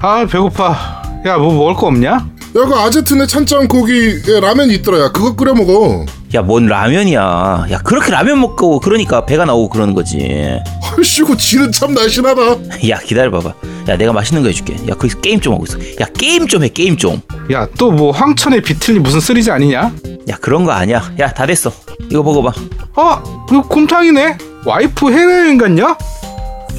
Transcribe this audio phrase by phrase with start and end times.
[0.00, 1.02] 아 배고파.
[1.26, 2.10] 야 뭐 먹을 거 없냐?
[2.10, 3.92] 야, 그 아제트네 찬장 고기
[4.26, 4.98] 에 라면 있더라.
[5.00, 6.06] 야, 그거 끓여 먹어.
[6.34, 7.66] 야, 뭔 라면이야.
[7.70, 10.58] 야, 그렇게 라면 먹고 그러니까 배가 나오고 그러는 거지.
[10.96, 12.42] 얼씨구 지는 참 날씬하다.
[12.88, 13.52] 야, 기다려봐봐.
[13.88, 14.74] 야, 내가 맛있는 거 해줄게.
[14.88, 15.78] 야, 거기서 게임 좀 하고 있어.
[16.00, 17.20] 야, 게임 좀 해, 게임 좀.
[17.50, 19.92] 야또뭐 황천의 비틀니 무슨 쓰리지 아니냐?
[20.30, 21.02] 야, 그런 거 아니야.
[21.20, 21.70] 야, 다 됐어.
[22.10, 22.52] 이거 먹어봐.
[22.96, 24.38] 어 이거 곰탕이네.
[24.64, 25.96] 와이프 해외여행 갔냐?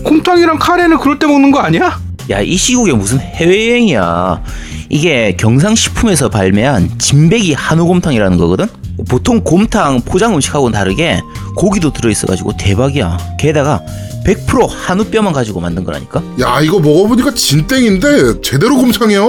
[0.04, 2.00] 곰탕이랑 카레는 그럴 때 먹는 거 아니야?
[2.30, 4.44] 야, 이 시국에 무슨 해외여행이야.
[4.90, 8.68] 이게 경상식품에서 발매한 진백이 한우곰탕이라는 거거든?
[9.08, 11.22] 보통 곰탕 포장 음식하고는 다르게
[11.56, 13.18] 고기도 들어있어가지고 대박이야.
[13.40, 13.82] 게다가
[14.26, 16.22] 100% 한우뼈만 가지고 만든 거라니까?
[16.42, 19.22] 야, 이거 먹어보니까 진땡인데 제대로 곰탕이야.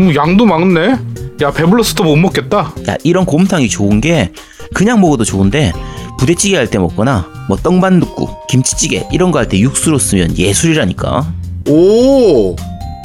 [0.00, 0.96] 음, 양도 많네.
[1.42, 2.72] 야 배불러서 또못 먹겠다.
[2.88, 4.32] 야, 이런 곰탕이 좋은 게
[4.74, 5.72] 그냥 먹어도 좋은데
[6.18, 11.32] 부대찌개 할 때 먹거나 뭐 떡반둣국, 김치찌개 이런 거 할 때 육수로 쓰면 예술이라니까.
[11.66, 12.54] 오,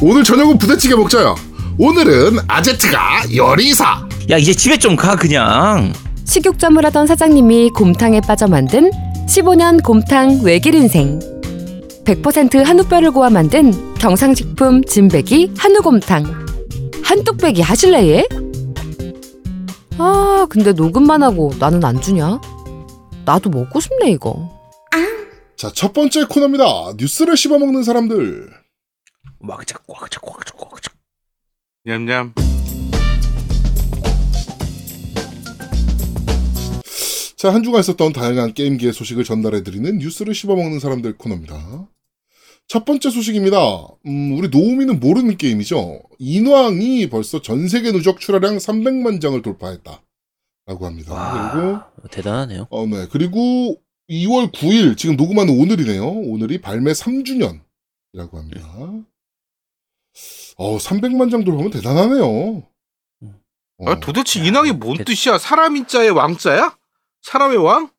[0.02, 1.36] 오늘 저녁은 부대찌개 먹자야.
[1.78, 4.08] 오늘은 아제트가 요리사.
[4.30, 5.92] 야, 이제 집에 좀 가 그냥.
[6.26, 8.90] 식욕점을 하던 사장님이 곰탕에 빠져 만든
[9.28, 11.20] 15년 곰탕 외길 인생.
[12.06, 16.46] 100% 한우뼈를 구워 만든 경상식품 진백이 한우곰탕.
[17.04, 18.26] 한뚝배기 하실래 얘?
[19.98, 22.40] 아 근데 녹음만 하고 나는 안 주냐?
[23.26, 24.50] 나도 먹고 싶네 이거.
[25.64, 26.66] 자, 첫 번째 코너입니다.
[26.98, 28.50] 뉴스를 씹어먹는 사람들.
[29.48, 30.94] 꽉짝 꽉짝 꽉짝 꽉짝.
[31.86, 32.34] 냠냠.
[37.38, 41.88] 자, 한 주간 있었던 다양한 게임기의 소식을 전달해드리는 뉴스를 씹어먹는 사람들 코너입니다.
[42.68, 43.58] 첫 번째 소식입니다.
[44.06, 46.02] 음, 우리 노우미는 모르는 게임이죠.
[46.20, 50.02] 인왕이 벌써 전 세계 누적 출하량 300만 장을 돌파했다.
[50.66, 51.52] 라고 합니다.
[51.54, 52.68] 그리고, 와, 대단하네요.
[52.70, 53.08] 어, 네.
[53.10, 53.78] 그리고
[54.10, 56.06] 2월 9일, 지금 녹음하는 오늘이네요.
[56.06, 58.68] 오늘이 발매 3주년이라고 합니다.
[60.58, 62.26] 어, 300만 장 돌파하면 대단하네요.
[63.80, 63.90] 어.
[63.90, 65.38] 아 도대체 인왕이 뭔 됐- 뜻이야?
[65.40, 66.78] 사람 인 자의 왕자야?
[67.22, 67.90] 사람의 왕?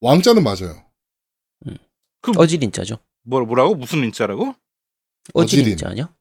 [0.00, 0.84] 왕자는 맞아요.
[2.36, 2.98] 어지린자죠.
[3.22, 3.74] 뭐 뭐라고?
[3.74, 4.54] 무슨 인자라고?
[5.34, 5.64] 어지린.
[5.64, 6.14] 어지린자 아니야?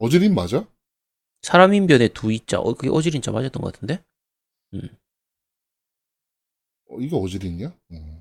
[0.00, 0.66] 어지린 맞아?
[1.42, 2.58] 사람인 변에 두 이자.
[2.60, 4.02] 어, 그게 어지린자 맞았던 것 같은데?
[6.90, 7.68] 어, 이게 어지린이야?
[7.92, 8.18] 어.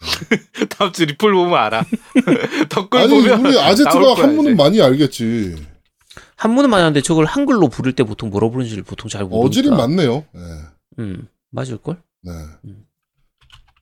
[0.70, 1.84] 다음 주 리플 보면 알아.
[2.68, 4.62] 덧글 아니 보면 우리 아제트가 한문은 이제.
[4.62, 5.56] 많이 알겠지.
[6.36, 9.46] 한문은 많았는데 저걸 한글로 부를 때 보통 뭐라 부르는지를 보통 잘 모르니까.
[9.46, 10.24] 어지린 맞네요.
[10.32, 10.40] 네.
[10.98, 12.02] 음, 맞을 걸?
[12.22, 12.32] 네.
[12.66, 12.86] 음.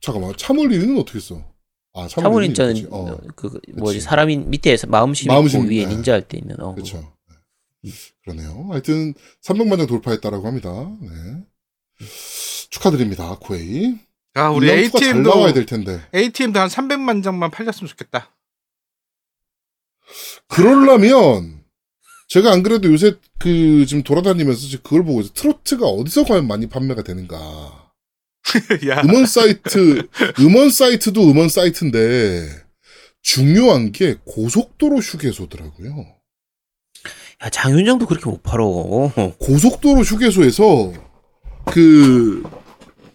[0.01, 1.43] 잠깐만 참을리는 어떻게 써?
[1.93, 3.99] 아 참을리는 어, 그, 그 뭐지.
[4.01, 5.95] 사람인 밑에서 마음심 마음심, 있고 위에 네.
[5.95, 6.97] 닌자 할 때 있는 어 그렇죠.
[6.97, 7.91] 그거.
[8.23, 8.67] 그러네요.
[8.71, 9.13] 하여튼
[9.43, 10.71] 300만 장 돌파했다라고 합니다.
[11.01, 11.09] 네.
[12.73, 13.95] 축하드립니다, 코에이.
[14.33, 16.01] 아 우리 인왕투가 잘 ATM도 나와야 될 텐데.
[16.13, 18.31] ATM도 한 300만 장만 팔렸으면 좋겠다.
[20.47, 21.63] 그러려면
[22.29, 25.33] 제가 안 그래도 요새 그 지금 돌아다니면서 지금 그걸 보고 있어요.
[25.33, 27.37] 트로트가 어디서 과연 많이 판매가 되는가.
[28.89, 30.07] 야, 음원 사이트,
[30.39, 32.49] 음원 사이트도 음원 사이트인데
[33.21, 36.07] 중요한 게 고속도로 휴게소더라고요.
[37.43, 38.65] 야 장윤정도 그렇게 못 팔어.
[39.37, 41.13] 고속도로 휴게소에서
[41.65, 42.43] 그,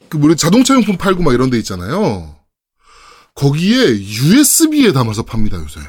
[0.08, 2.36] 그, 뭐래, 자동차 용품 팔고 막 이런 데 있잖아요.
[3.34, 5.80] 거기에 USB에 담아서 팝니다, 요새.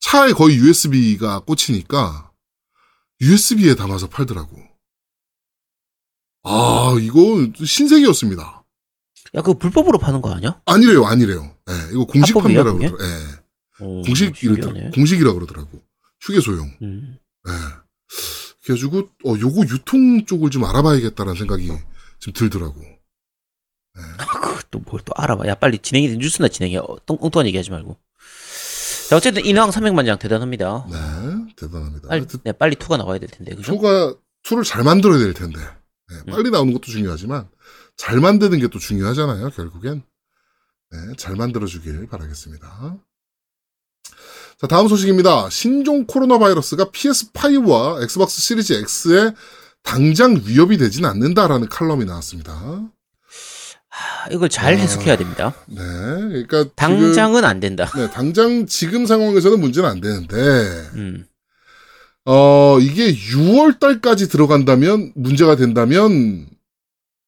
[0.00, 2.30] 차에 거의 USB가 꽂히니까
[3.20, 4.56] USB에 담아서 팔더라고.
[6.44, 8.64] 아, 이거 신세계였습니다.
[9.34, 10.60] 야 그거 불법으로 파는 거 아니야?
[10.66, 11.56] 아니래요, 아니래요.
[11.70, 12.90] 예, 이거 공식 합법이야, 판매라고 그게?
[12.90, 13.30] 그러더라고요.
[13.30, 14.42] 예, 어, 공식.
[14.42, 14.90] 이랬더라고.
[14.90, 15.82] 공식이라 그러더라고.
[16.20, 16.76] 휴게소용.
[16.82, 17.18] 음.
[17.48, 17.52] 예.
[18.64, 21.70] 그래가지고, 어, 요거 유통 쪽을 좀 알아봐야겠다라는 생각이
[22.22, 22.80] 좀 들더라고.
[23.94, 25.46] 아, 그것도 뭘또 알아봐.
[25.48, 26.78] 야 빨리 진행이 된 뉴스나 진행해.
[26.78, 27.98] 어, 똥, 엉뚱한 얘기하지 말고.
[29.10, 30.86] 자 어쨌든 인왕 300만 장 대단합니다.
[30.88, 32.08] 네, 대단합니다.
[32.08, 33.72] 빨리 네, 빨리 two가 나와야 될 텐데 그죠?
[33.72, 36.32] two가 two를 잘 만들어야 될 텐데 네, 음.
[36.32, 37.48] 빨리 나오는 것도 중요하지만
[37.96, 39.50] 잘 만드는 게 또 중요하잖아요.
[39.50, 40.02] 결국엔
[40.92, 42.96] 네, 잘 만들어 주길 바라겠습니다.
[44.58, 45.50] 자 다음 소식입니다.
[45.50, 49.34] 신종 코로나 바이러스가 PS5와 엑스박스 시리즈 X에
[49.82, 52.52] 당장 위협이 되진 않는다라는 칼럼이 나왔습니다.
[52.54, 54.76] 아, 이걸 잘 아.
[54.76, 55.54] 해석해야 됩니다.
[55.66, 57.90] 네, 그러니까 지금- 당장은 안 된다.
[57.94, 60.36] 네, 당장 지금 상황에서는 문제는 안 되는데
[60.94, 61.26] 음.
[62.24, 66.46] 어, 이게 6월 달까지 들어간다면, 문제가 된다면,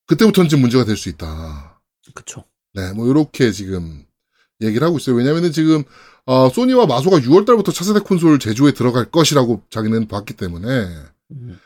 [0.07, 1.81] 그때부터는 지금 문제가 될 수 있다.
[2.15, 2.45] 그쵸.
[2.75, 4.05] 네, 뭐, 요렇게 지금
[4.61, 5.17] 얘기를 하고 있어요.
[5.17, 5.83] 왜냐면은 지금,
[6.27, 10.69] 어, 소니와 마소가 6월 달부터 차세대 콘솔 제조에 들어갈 것이라고 자기는 봤기 때문에,
[11.33, 11.59] 음.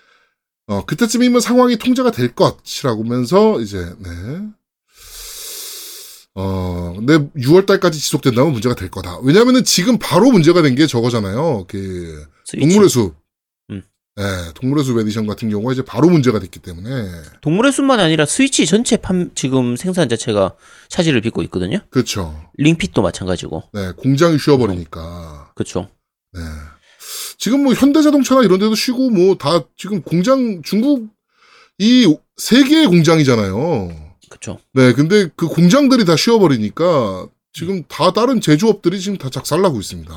[0.68, 4.10] 어, 그때쯤이면 상황이 통제가 될 것이라고 하면서, 이제, 네.
[6.34, 9.18] 어, 근데 6월 달까지 지속된다면 문제가 될 거다.
[9.22, 11.64] 왜냐면은 지금 바로 문제가 된 게 저거잖아요.
[11.68, 12.24] 그.
[12.60, 13.16] 동물의 숲.
[13.70, 13.82] 음.
[14.16, 14.22] 네,
[14.54, 17.08] 동물의 숲 에디션 같은 경우가 이제 바로 문제가 됐기 때문에
[17.40, 20.54] 동물의 숲만 아니라 스위치 전체 판 지금 생산 자체가
[20.88, 21.78] 차질을 빚고 있거든요.
[21.90, 22.40] 그렇죠.
[22.58, 23.64] 링핏도 마찬가지고.
[23.72, 25.52] 네, 공장이 쉬어버리니까.
[25.56, 25.88] 그렇죠.
[26.32, 26.40] 네.
[27.38, 31.08] 지금 뭐 현대자동차나 이런 데도 쉬고 뭐 다 지금 공장 중국이
[31.78, 34.08] 세계의 공장이잖아요.
[34.28, 34.58] 그렇죠.
[34.72, 40.12] 네, 근데 그 공장들이 다 쉬어버리니까 지금 다 다른 제조업들이 지금 다 작살나고 있습니다.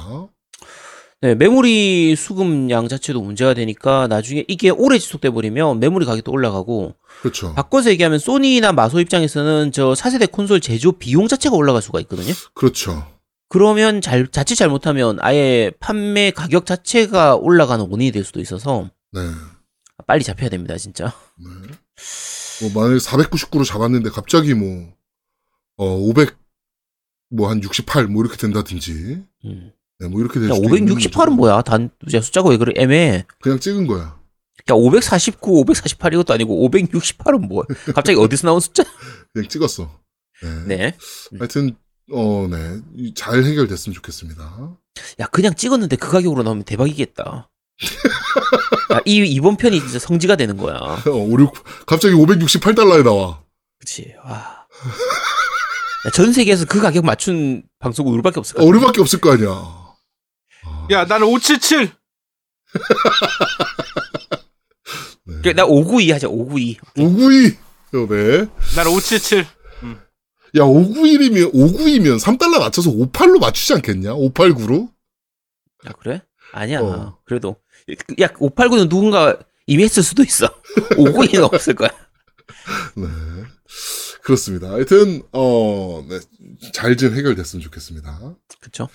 [1.22, 7.54] 네, 메모리 수급량 자체도 문제가 되니까 나중에 이게 오래 지속돼 버리면 메모리 가격도 올라가고 그렇죠.
[7.54, 12.34] 바꿔서 얘기하면 소니나 마소 입장에서는 저 4세대 콘솔 제조 비용 자체가 올라갈 수가 있거든요.
[12.56, 13.06] 그렇죠.
[13.52, 19.20] 그러면 잘 자칫 잘못하면 아예 판매 가격 자체가 올라가는 원인이 될 수도 있어서 네.
[20.08, 21.14] 빨리 잡혀야 됩니다, 진짜.
[21.38, 21.50] 네.
[22.62, 24.94] 뭐 만약에 499로 잡았는데 갑자기 뭐,
[25.76, 26.38] 어, 500,
[27.32, 29.22] 뭐 한 68, 뭐 이렇게 된다든지.
[29.44, 29.72] 음.
[30.00, 31.32] 네, 뭐 이렇게 수도 있는 568은 거죠.
[31.32, 31.62] 뭐야?
[31.62, 33.26] 단 야, 숫자가 왜 그래 애매해.
[33.42, 34.18] 그냥 찍은 거야.
[34.70, 37.66] 야, 549, 548 이것도 아니고 568은 뭐야?
[37.94, 38.86] 갑자기 어디서 나온 숫자?
[39.34, 39.92] 그냥 찍었어.
[40.42, 40.78] 네.
[40.78, 40.98] 네.
[41.38, 41.76] 하여튼,
[42.12, 42.80] 어, 네.
[42.96, 44.78] 이잘 해결됐으면 좋겠습니다.
[45.20, 47.50] 야, 그냥 찍었는데 그 가격으로 나오면 대박이겠다.
[48.94, 50.76] 야, 이 이번 편이 진짜 성지가 되는 거야.
[50.76, 53.42] 어, 56, 갑자기 568달러에 나와.
[53.80, 54.14] 그치.
[54.24, 54.66] 와.
[56.06, 58.70] 야, 전 세계에서 그 가격 맞춘 방송국 우리밖에 없을 어, 거야.
[58.70, 59.50] 우리밖에 없을 거 아니야.
[59.50, 61.92] 아, 야, 나는 577.
[65.44, 65.54] 네.
[65.54, 66.28] 나592 하자.
[66.28, 66.78] 592.
[66.98, 67.58] 592.
[67.94, 68.48] 어, 네.
[68.76, 69.46] 나는 577.
[70.56, 74.14] 야, 591이면, 592면 3달러 낮춰서 58로 맞추지 않겠냐?
[74.14, 74.90] 589로?
[75.86, 76.22] 아 그래?
[76.54, 76.82] 아니야.
[76.82, 77.18] 어.
[77.26, 77.56] 그래도
[78.20, 79.38] 야 589는 누군가
[79.68, 80.48] 이미 했을 수도 있어.
[80.98, 81.90] 592는 없을 거야.
[82.96, 83.08] 네.
[84.24, 84.70] 그렇습니다.
[84.72, 86.20] 하여튼, 어, 네.
[86.74, 88.36] 잘 좀 해결됐으면 좋겠습니다.
[88.60, 88.88] 그쵸?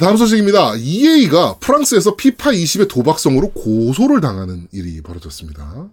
[0.00, 0.76] 다음 소식입니다.
[0.76, 5.92] EA가 프랑스에서 피파 20의 도박성으로 고소를 당하는 일이 벌어졌습니다.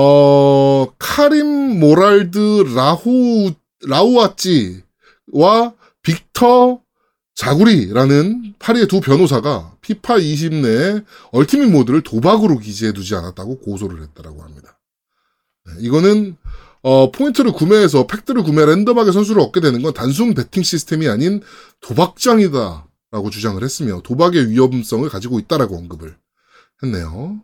[0.00, 3.52] 어, 카림 모랄드 라후,
[3.84, 6.80] 라우아찌와 빅터
[7.34, 14.78] 자구리라는 파리의 두 변호사가 피파 20내 얼티밋 모드를 도박으로 기재해 두지 않았다고 고소를 했다라고 합니다.
[15.66, 16.36] 네, 이거는
[16.82, 21.42] 어, 포인트를 구매해서 팩트를 구매 랜덤하게 선수를 얻게 되는 건 단순 베팅 시스템이 아닌
[21.80, 26.16] 도박장이다라고 주장을 했으며 도박의 위험성을 가지고 있다라고 언급을
[26.84, 27.42] 했네요.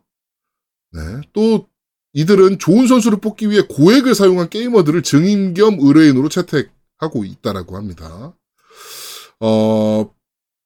[0.93, 1.21] 네.
[1.33, 1.67] 또
[2.15, 8.35] 이들은 좋은 선수를 뽑기 위해 고액을 사용한 게이머들을 증인 겸 의뢰인으로 채택하고 있다라고 합니다.
[9.41, 10.11] 어,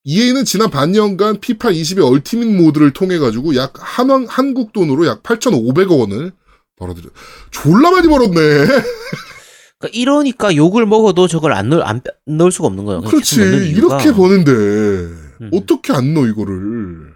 [0.04, 5.98] EA는 지난 반년간 피파 20의 얼티밋 모드를 통해 가지고 약 한왕 한국 돈으로 약 8,500억
[5.98, 6.32] 원을
[6.76, 7.08] 벌어들여.
[7.50, 8.34] 졸라 많이 벌었네.
[8.36, 13.00] 그러니까 이러니까 욕을 먹어도 저걸 안 넣을 안 빼- 넣을 수가 없는 거예요.
[13.02, 13.40] 그렇지.
[13.74, 15.50] 이렇게 버는데 음.
[15.52, 17.14] 어떻게 안 넣어 이거를?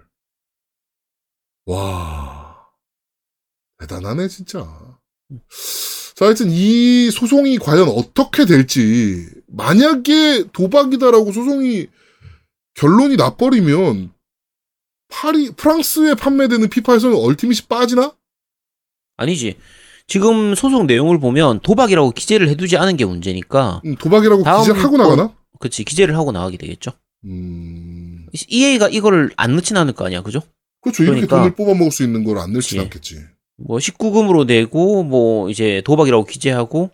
[1.66, 2.31] 와
[3.82, 4.60] 대단하네 진짜.
[6.14, 11.88] 자, 하여튼 이 소송이 과연 어떻게 될지 만약에 도박이다라고 소송이
[12.74, 14.12] 결론이 나버리면
[15.08, 18.14] 파리 프랑스에 판매되는 피파에서는 얼티밋이 빠지나?
[19.16, 19.56] 아니지.
[20.06, 23.82] 지금 소송 내용을 보면 도박이라고 기재를 해두지 않은 게 문제니까.
[23.84, 25.34] 음, 도박이라고 기재를 하고 나가나?
[25.58, 26.92] 그치 기재를 하고 나가게 되겠죠.
[27.24, 30.40] 음, EA가 이거를 안 넣진 않을 거 아니야, 그죠?
[30.80, 31.04] 그렇죠.
[31.04, 31.36] 이렇게 그러니까.
[31.36, 32.78] 돈을 뽑아 먹을 수 있는 걸안 그치.
[32.80, 33.20] 않겠지.
[33.56, 36.90] 뭐 19금으로 내고 뭐 이제 도박이라고 기재하고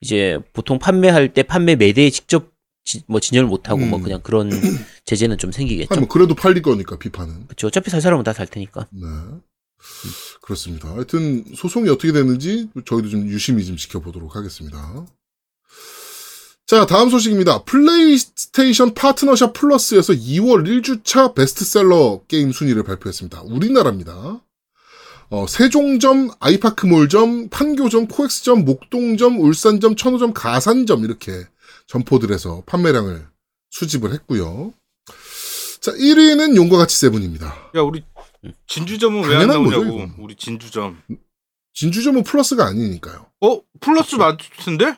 [0.00, 2.50] 이제 보통 판매할 때 판매 매대에 직접
[2.84, 4.02] 지- 뭐 진열을 못 하고 뭐 음.
[4.02, 4.50] 그냥 그런
[5.06, 5.88] 제재는 좀 생기겠죠.
[5.90, 7.46] 하지만 그래도 팔릴 거니까 피파는.
[7.46, 7.68] 그렇죠.
[7.68, 8.86] 어차피 살 사람은 다 살 테니까.
[8.90, 9.00] 네.
[10.42, 10.88] 그렇습니다.
[10.92, 15.06] 하여튼 소송이 어떻게 되는지 저희도 좀 유심히 좀 지켜보도록 하겠습니다.
[16.66, 17.64] 자, 다음 소식입니다.
[17.64, 23.42] 플레이스테이션 파트너샵 플러스에서 2월 1주차 베스트셀러 게임 순위를 발표했습니다.
[23.42, 24.40] 우리나라입니다.
[25.32, 31.32] 어, 세종점, 아이파크몰점, 판교점, 코엑스점, 목동점, 울산점, 천호점, 가산점 이렇게
[31.86, 33.26] 점포들에서 판매량을
[33.70, 34.74] 수집을 했고요.
[35.80, 37.46] 자, 1위는 용과 같이 seven입니다.
[37.74, 38.04] 야, 우리
[38.66, 39.84] 진주점은 왜 안 거죠, 나오냐고.
[39.84, 40.14] 이건.
[40.18, 41.00] 우리 진주점.
[41.72, 43.26] 진주점은 플러스가 아니니까요.
[43.40, 43.60] 어?
[43.80, 44.96] 플러스 맞던데?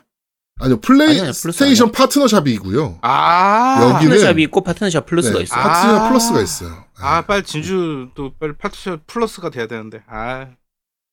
[0.57, 2.99] 아니요, 플레이스테이션 파트너샵이고요.
[3.01, 3.77] 아.
[3.81, 5.59] 여기는- 파트너샵이 있고 파트너샵 플러스가 네, 있어요.
[5.59, 5.63] 아.
[5.63, 6.85] 파트너 플러스가 있어요.
[6.97, 10.01] 아, 빨리 진주 또 빨리 파트너 플러스가 돼야 되는데.
[10.07, 10.47] 아.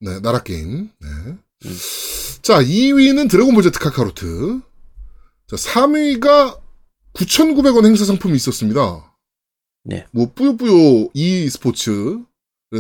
[0.01, 0.91] 네, 나라 게임.
[1.01, 1.09] 네.
[1.65, 1.79] 음.
[2.43, 4.61] 자, 2위는 드래곤볼 제트 카카로트.
[5.49, 6.61] 자, 3위가
[7.15, 9.13] 9,900원 행사 상품이 있었습니다.
[9.85, 10.07] 네.
[10.13, 12.21] 뭐, 뿌요뿌요 e 스포츠,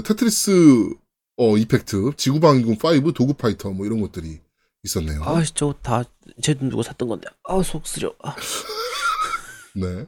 [0.04, 0.90] 테트리스,
[1.36, 4.40] 어, 이펙트, 지구방위군 5, 도그파이터, 뭐 이런 것들이
[4.84, 5.22] 있었네요.
[5.22, 7.28] 아, 저 다 제 돈 주고 샀던 건데.
[7.44, 8.14] 아, 속 쓰려.
[8.22, 8.34] 아.
[9.74, 10.06] 네.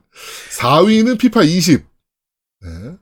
[0.58, 1.84] 4위는 피파 20.
[2.60, 2.96] 네.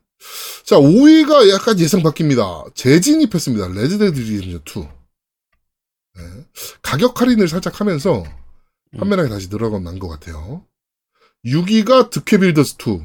[0.64, 2.74] 자, 5위가 약간 예상 밖입니다.
[2.74, 3.68] 재진입했습니다.
[3.68, 4.88] 레드데드 리뎀션 2.
[6.16, 6.44] 네.
[6.82, 8.22] 가격 할인을 살짝 하면서
[8.98, 10.66] 판매량이 다시 늘어난 것 같아요.
[11.44, 13.00] 6위가 드퀘 빌더스 2.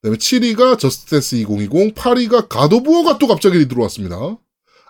[0.00, 4.16] 그다음에 7위가 저스트댄스 2020, 8위가 갓 오브 워가 또 갑자기 들어왔습니다.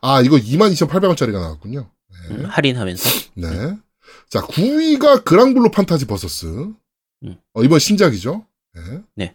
[0.03, 1.91] 아, 이거 22,800원짜리가 나왔군요.
[2.29, 2.35] 네.
[2.35, 3.31] 음, 할인하면서.
[3.35, 3.49] 네.
[4.29, 6.47] 자, 9위가 그랑블루 판타지 버서스.
[6.47, 7.37] 음.
[7.55, 8.45] 어, 이번 신작이죠.
[8.75, 8.83] 네.
[9.15, 9.35] 네.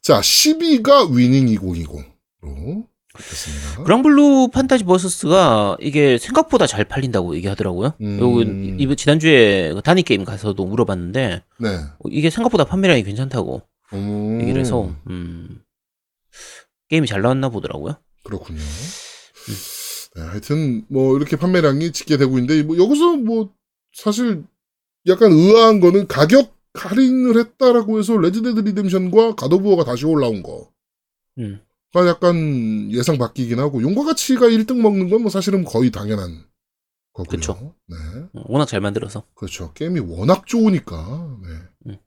[0.00, 3.84] 자, 10위가 위닝 2020으로 됐습니다.
[3.84, 7.94] 그랑블루 판타지 버서스가 이게 생각보다 잘 팔린다고 얘기하더라고요.
[8.00, 8.76] 음.
[8.80, 11.68] 이번 지난주에 그 단위 게임 가서도 물어봤는데 네.
[11.68, 14.40] 어, 이게 생각보다 판매량이 괜찮다고 음.
[14.40, 15.62] 얘기를 해서 음,
[16.88, 17.96] 게임이 잘 나왔나 보더라고요.
[18.24, 18.60] 그렇군요.
[20.14, 23.52] 네, 하여튼 뭐 이렇게 판매량이 집계되고 있는데 뭐 여기서 뭐
[23.94, 24.44] 사실
[25.06, 30.70] 약간 의아한 거는 가격 할인을 했다라고 해서 레드데드 리뎀션과 갓 오브 워가 다시 올라온 거.
[31.38, 31.60] 음.
[31.92, 36.42] 가 약간 예상 바뀌긴 하고 용과 가치가 1등 먹는 건 뭐 사실은 거의 당연한
[37.12, 37.28] 거고요.
[37.38, 37.74] 그쵸.
[37.86, 37.96] 네.
[38.34, 39.24] 어, 워낙 잘 만들어서.
[39.34, 39.72] 그렇죠.
[39.74, 41.38] 게임이 워낙 좋으니까.
[41.42, 41.48] 네.
[41.92, 41.98] 음.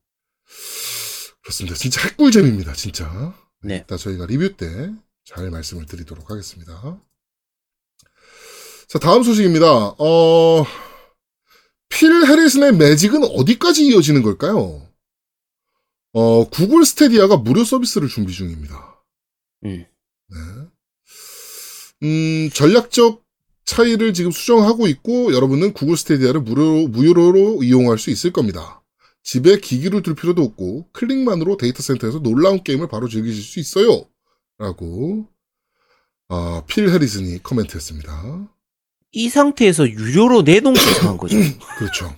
[1.44, 1.76] 그렇습니다.
[1.76, 2.74] 진짜 핵꿀잼입니다.
[2.74, 3.36] 진짜.
[3.62, 3.84] 네.
[3.84, 4.92] 이따 저희가 리뷰 때
[5.26, 7.00] 잘 말씀을 드리도록 하겠습니다.
[8.88, 9.96] 자, 다음 소식입니다.
[9.98, 10.66] 어,
[11.90, 14.88] 필 해리슨의 매직은 어디까지 이어지는 걸까요?
[16.14, 19.04] 어, 구글 스테디아가 무료 서비스를 준비 중입니다.
[19.66, 19.86] 음.
[20.30, 20.38] 네.
[22.04, 23.24] 음, 전략적
[23.66, 28.84] 차이를 지금 수정하고 있고 여러분은 구글 스테디아를 무료, 무료로 이용할 수 있을 겁니다.
[29.24, 34.08] 집에 기기를 둘 필요도 없고 클릭만으로 데이터 센터에서 놀라운 게임을 바로 즐기실 수 있어요.
[34.60, 35.28] 라고
[36.30, 38.55] 아, 필 해리슨이 코멘트했습니다.
[39.16, 41.38] 이 상태에서 유료로 내놓은 게 이상한 거죠.
[41.78, 42.14] 그렇죠.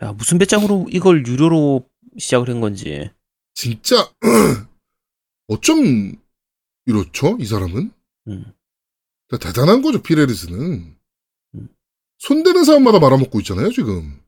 [0.00, 1.84] 야, 무슨 배짱으로 이걸 유료로
[2.18, 3.10] 시작을 한 건지.
[3.54, 4.08] 진짜
[5.48, 6.14] 어쩜
[6.86, 7.36] 이렇죠?
[7.40, 7.90] 이 사람은?
[8.28, 8.44] 음.
[9.40, 10.96] 대단한 거죠, 필 해리슨은.
[11.56, 11.68] 음.
[12.18, 14.20] 손대는 사람마다 말아먹고 있잖아요, 지금.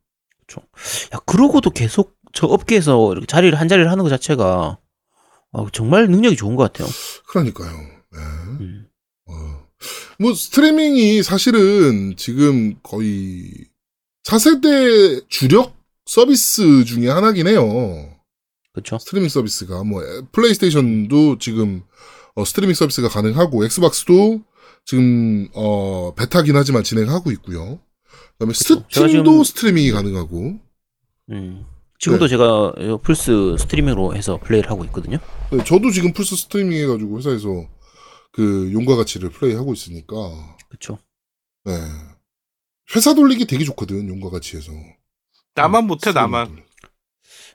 [1.14, 4.78] 야, 그러고도 계속 저 업계에서 이렇게 자리를 한 자리를 하는 것 자체가
[5.52, 6.88] 아, 정말 능력이 좋은 것 같아요.
[7.28, 7.76] 그러니까요.
[7.76, 8.18] 네.
[8.60, 8.88] 음.
[9.84, 10.16] 어.
[10.18, 13.50] 뭐 스트리밍이 사실은 지금 거의
[14.24, 15.74] 4세대 주력
[16.06, 18.10] 서비스 중에 하나긴 해요.
[18.72, 18.98] 그렇죠.
[18.98, 21.82] 스트리밍 서비스가 뭐 에, 플레이스테이션도 지금
[22.34, 24.42] 어, 스트리밍 서비스가 가능하고 엑스박스도
[24.84, 27.78] 지금 어 베타긴 하지만 진행하고 있고요.
[28.32, 28.84] 그다음에 그쵸.
[28.90, 30.58] 스팀도 스트리밍이 가능하고
[31.30, 31.64] 음.
[31.98, 32.30] 지금도 네.
[32.30, 32.72] 제가
[33.02, 35.18] 플스 스트리밍으로 해서 플레이를 하고 있거든요.
[35.50, 37.66] 네, 저도 지금 플스 스트리밍 해가지고 회사에서
[38.34, 40.98] 그 용과 같이를 플레이하고 있으니까 그렇죠.
[41.64, 41.72] 네.
[42.94, 44.72] 회사 돌리기 되게 좋거든 용과 가치에서
[45.54, 46.64] 나만 못해 나만.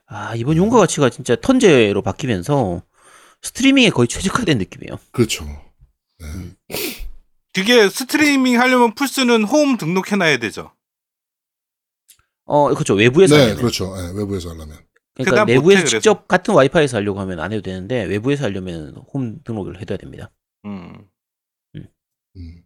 [0.06, 2.82] 아, 이번 용과 가치가 진짜 턴제로 바뀌면서
[3.42, 4.98] 스트리밍에 거의 최적화된 느낌이에요.
[5.12, 5.46] 그렇죠.
[6.20, 6.26] 네.
[6.26, 6.56] 음.
[7.54, 10.72] 그게 스트리밍 하려면 플스는 홈 등록해놔야 되죠.
[12.46, 12.94] 어, 그렇죠.
[12.94, 13.58] 외부에서 네, 하면.
[13.58, 13.94] 그렇죠.
[13.98, 14.78] 네, 외부에서 하려면.
[15.14, 19.98] 그러니까 내부에서 직접 같은 와이파이에서 하려고 하면 안 해도 되는데 외부에서 하려면 홈 등록을 해둬야
[19.98, 20.32] 됩니다.
[20.66, 20.94] 음.
[21.76, 22.64] 음.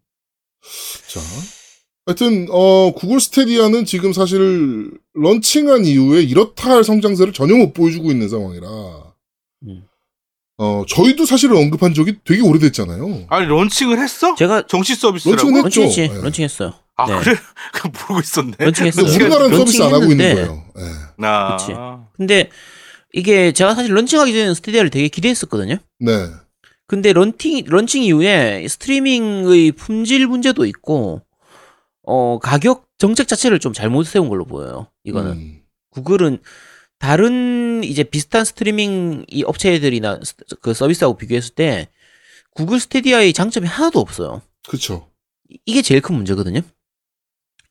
[1.08, 1.20] 자,
[2.06, 8.30] 하여튼 어 구글 스테디아는 지금 사실 런칭한 이후에 이렇다 할 성장세를 전혀 못 보여주고 있는
[8.30, 8.68] 상황이라
[9.68, 9.84] 음.
[10.58, 13.26] 어 저희도 사실은 언급한 적이 되게 오래됐잖아요.
[13.30, 14.36] 아니 런칭을 했어?
[14.36, 15.48] 제가 정식 서비스라고?
[15.48, 15.62] 했죠.
[15.62, 16.10] 런칭했지.
[16.10, 16.22] 네.
[16.22, 16.74] 런칭했어요.
[16.96, 17.20] 아 네.
[17.20, 17.36] 그래?
[17.74, 18.54] 그 모르고 있었네.
[18.60, 19.02] 런칭했어.
[19.04, 20.64] 근데 우리나라는 서비스 안 하고 있는 거예요.
[20.76, 21.26] 네.
[21.26, 21.58] 아.
[21.58, 21.74] 그치.
[22.18, 22.50] 근데
[23.14, 25.78] 이게 제가 사실 launching하기 전에 스테디아를 되게 기대했었거든요.
[26.00, 26.30] 네.
[26.94, 31.22] 근데 launching launching 이후에 스트리밍의 품질 문제도 있고
[32.04, 34.88] 어 가격 정책 자체를 좀 잘못 세운 걸로 보여요.
[35.04, 36.38] 이거는 음, 구글은
[37.00, 41.90] 다른 이제 비슷한 스트리밍 이 업체들이나 스- 그 서비스하고 비교했을 때
[42.52, 44.44] 구글 스테디아의 장점이 하나도 없어요.
[45.50, 46.62] 이- 이게 제일 큰 문제거든요.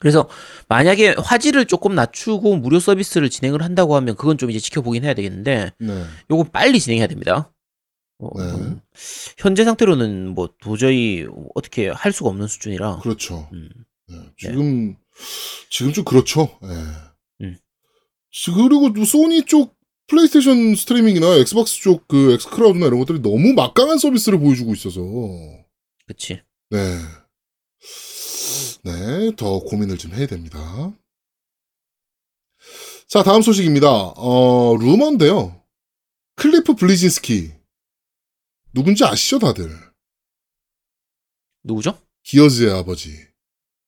[0.00, 0.28] 그래서
[0.68, 5.70] 만약에 화질을 조금 낮추고 무료 서비스를 진행을 한다고 하면 그건 좀 이제 지켜보긴 해야 되겠는데
[5.78, 6.04] 네.
[6.28, 7.51] 요건 빨리 진행해야 됩니다.
[8.22, 8.48] 어, 네.
[8.48, 8.80] 이거는
[9.38, 12.98] 현재 상태로는 뭐 도저히 어떻게 할 수가 없는 수준이라.
[13.00, 13.48] 그렇죠.
[13.52, 13.68] 음.
[14.08, 14.96] 네, 지금
[15.70, 16.58] 지금 좀 그렇죠.
[16.62, 17.44] 예.
[17.44, 17.58] 음.
[18.30, 19.74] 지- 그리고 또 소니 쪽
[20.06, 25.00] 플레이스테이션 스트리밍이나 엑스박스 쪽 그 엑스클라우드나 이런 것들이 너무 막강한 서비스를 보여주고 있어서
[26.06, 26.40] 그치.
[26.70, 26.98] 네.
[28.84, 30.92] 네, 더 고민을 좀 해야 됩니다.
[33.08, 33.88] 자, 다음 소식입니다.
[34.16, 35.60] 어, 루머인데요.
[36.36, 37.52] 클리프 블레진스키.
[38.74, 39.70] 누군지 아시죠, 다들?
[41.64, 41.98] 누구죠?
[42.22, 43.16] 기어즈의 아버지.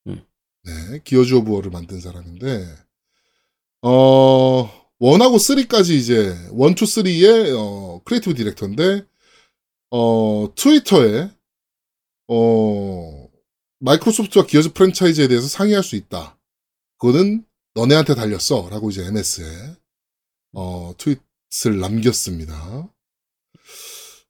[0.07, 0.25] 음.
[0.65, 2.67] 네, 기어즈 오브 워를 만든 사람인데,
[3.83, 4.65] 어,
[5.01, 9.07] 1하고 3까지 이제, 1, 2, 3의, 어, creative director인데,
[9.91, 11.31] 어, 트위터에,
[12.29, 13.29] 어,
[13.81, 16.39] 마이크로소프트와 기어즈 프랜차이즈에 대해서 상의할 수 있다.
[16.99, 18.69] 그거는 너네한테 달렸어.
[18.71, 19.77] 라고 이제 MS에,
[20.53, 22.89] 어, 트윗을 남겼습니다.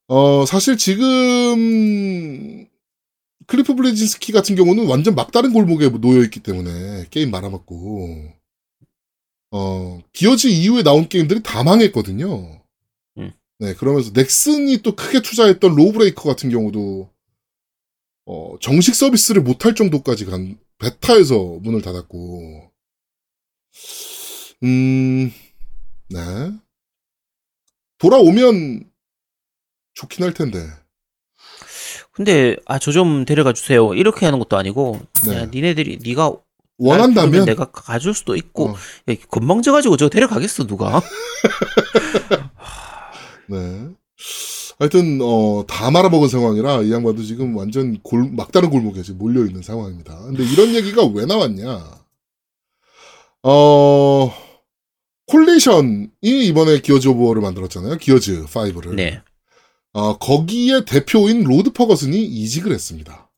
[0.06, 2.66] 어, 사실 지금,
[3.46, 8.32] 클리프 블레진스키 같은 경우는 완전 막다른 골목에 놓여있기 때문에 게임 말아먹고,
[9.52, 12.62] 어, 기어즈 이후에 나온 게임들이 다 망했거든요.
[13.18, 13.32] 음.
[13.58, 17.08] 네, 그러면서 넥슨이 또 크게 투자했던 로브레이커 같은 경우도,
[18.26, 22.70] 어, 정식 서비스를 못할 정도까지 간, 베타에서 문을 닫았고,
[24.64, 25.32] 음,
[26.10, 26.20] 네.
[27.98, 28.90] 돌아오면
[29.94, 30.66] 좋긴 할 텐데.
[32.12, 33.92] 근데 아 저 좀 데려가 주세요.
[33.94, 35.36] 이렇게 하는 것도 아니고 네.
[35.36, 36.38] 야, 니네들이 네가 날
[36.78, 38.74] 원한다면, 내가 가- 가줄 수도 있고 어,
[39.10, 41.02] 야, 건방져 가지고 저 데려가겠어 누가?
[43.48, 43.88] 네.
[44.78, 49.62] 하여튼, 어, 다 말아먹은 상황이라 이 양반도 지금 완전 골, 막다른 골목에 지금 몰려 있는
[49.62, 50.18] 상황입니다.
[50.24, 52.00] 근데 이런 얘기가 왜 나왔냐?
[53.44, 54.32] 어,
[55.26, 57.98] 콜리션이 이번에 기어즈 오브 워를 만들었잖아요.
[57.98, 58.94] 기어즈 5를.
[58.94, 59.22] 네.
[59.94, 63.30] 어, 거기에 대표인 로드 퍼거슨이 이직을 했습니다.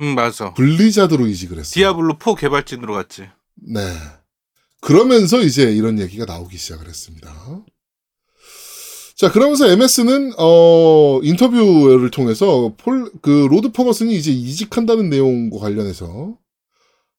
[0.00, 0.52] 음 맞아.
[0.54, 1.72] 블리자드로 이직을 했어요.
[1.74, 3.28] 디아블로 4 개발진으로 갔지.
[3.54, 3.80] 네.
[4.80, 7.32] 그러면서 이제 이런 얘기가 나오기 시작을 했습니다.
[9.14, 16.36] 자, 그러면서 MS는, 어, 인터뷰를 통해서 폴, 그, 로드 퍼거슨이 이제 이직한다는 내용과 관련해서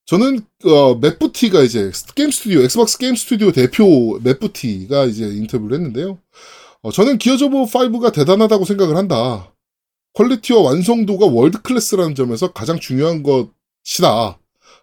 [0.04, 5.78] 저는, 어, 맷 부티가 이제 게임 스튜디오, 엑스박스 게임 스튜디오 대표 맷 부티가 이제 인터뷰를
[5.78, 6.18] 했는데요.
[6.84, 9.50] 어, 저는 기어즈 오브 5가 대단하다고 생각을 한다.
[10.12, 14.38] 퀄리티와 완성도가 world class라는 점에서 가장 중요한 것이다.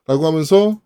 [0.07, 0.81] 라고 하면서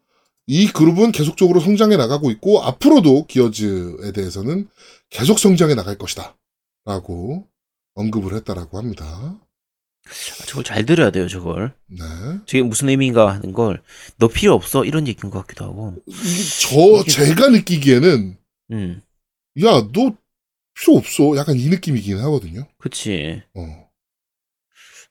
[0.45, 4.67] 이 그룹은 계속적으로 성장해 나가고 있고 앞으로도 기어즈에 대해서는
[5.09, 6.35] 계속 성장해 나갈 것이다.
[6.83, 7.47] 라고
[7.93, 9.05] 언급을 했다라고 합니다.
[10.07, 11.73] 아, 저걸 잘 들어야 돼요 저걸.
[11.87, 12.03] 네.
[12.45, 13.81] 저게 무슨 의미인가 하는 걸
[14.19, 15.95] 너 필요 없어 이런 얘기인 것 같기도 하고.
[16.61, 18.37] 저 제가 느끼기에는
[18.71, 19.01] 음,
[19.63, 20.13] 야 너
[20.75, 21.35] 필요 없어.
[21.37, 22.67] 약간 이 느낌이긴 하거든요.
[22.77, 23.41] 그치.
[23.55, 23.89] 어.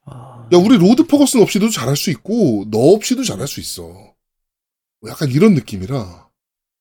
[0.07, 3.83] 아, 야 우리 로드 퍼거슨 없이도 잘할 수 있고 너 없이도 잘할 수 있어.
[3.83, 6.29] 뭐 약간 이런 느낌이라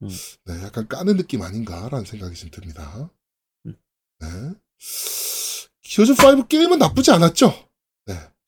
[0.03, 0.09] 음.
[0.45, 3.09] 네, 약간 까는 느낌 아닌가라는 생각이 좀 듭니다.
[3.65, 3.75] 음.
[4.19, 4.27] 네.
[5.81, 7.53] 기어즈 5 게임은 나쁘지 않았죠.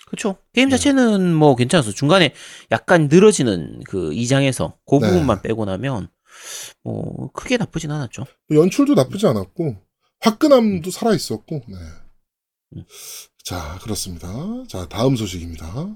[0.05, 0.37] 그쵸.
[0.53, 0.77] 게임 네.
[0.77, 1.91] 자체는 뭐 괜찮았어.
[1.91, 2.33] 중간에
[2.71, 5.09] 약간 늘어지는 그 이장에서 그 네.
[5.09, 6.09] 부분만 빼고 나면
[6.83, 8.25] 뭐 크게 나쁘진 않았죠.
[8.51, 9.75] 연출도 나쁘지 않았고
[10.25, 11.61] 화끈함도 살아 있었고.
[11.67, 11.75] 네.
[12.75, 12.85] 음.
[13.43, 14.27] 자 그렇습니다.
[14.67, 15.95] 자 다음 소식입니다.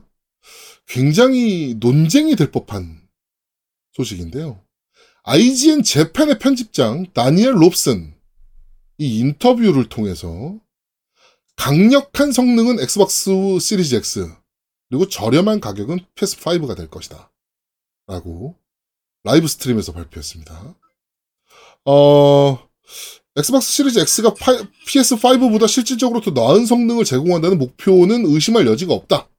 [0.88, 3.08] 굉장히 논쟁이 될 법한
[3.94, 4.64] 소식인데요.
[5.24, 8.16] IGN 재팬의 편집장 다니엘 롭슨
[8.98, 10.60] 이 인터뷰를 통해서
[11.56, 14.28] 강력한 성능은 엑스박스 시리즈 X
[14.90, 17.32] 그리고 저렴한 가격은 PS5가 될 것이다.
[18.08, 18.56] 라고
[19.24, 20.76] live stream에서 발표했습니다.
[21.86, 22.70] 어,
[23.40, 24.34] 엑스박스 시리즈 X가
[24.88, 29.30] PS5보다 실질적으로 더 나은 성능을 제공한다는 목표는 의심할 여지가 없다.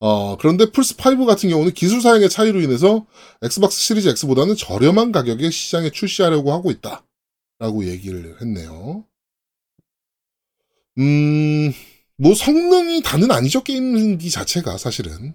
[0.00, 3.06] 어, 그런데 플스5 같은 경우는 기술 사양의 차이로 인해서
[3.42, 7.04] 엑스박스 시리즈 X보다는 저렴한 가격에 시장에 출시하려고 하고 있다.
[7.58, 9.04] 라고 얘기를 했네요.
[10.98, 11.72] 음,
[12.16, 15.34] 뭐 성능이 다는 아니죠, 게임기 자체가 사실은.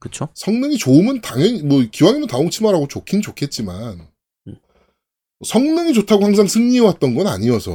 [0.00, 0.28] 그쵸?
[0.34, 4.06] 성능이 좋으면 당연히, 뭐, 기왕이면 다홍치마라고 좋긴 좋겠지만, 음.
[5.44, 7.72] 성능이 좋다고 항상 승리해왔던 건 아니어서.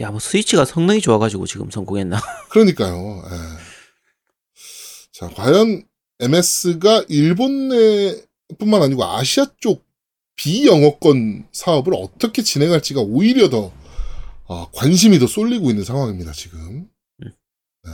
[0.00, 2.20] 야, 뭐 스위치가 성능이 좋아가지고 지금 성공했나?
[2.50, 3.22] 그러니까요.
[3.26, 3.30] 예.
[5.12, 5.84] 자, 과연
[6.20, 9.84] MS가 일본 내뿐만 아니고 아시아 쪽
[10.36, 13.72] 비영어권 사업을 어떻게 진행할지가 오히려 더
[14.46, 16.88] 어, 관심이 더 쏠리고 있는 상황입니다, 지금.
[17.22, 17.32] 음.
[17.84, 17.90] 네.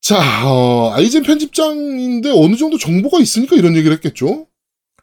[0.00, 4.48] 자, 어, IGN 편집장인데 어느 정도 정보가 있으니까 이런 얘기를 했겠죠?